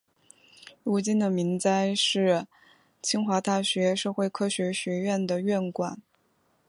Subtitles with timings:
[0.83, 2.47] 如今的明斋是
[3.03, 6.01] 清华大学社会科学学院的院馆。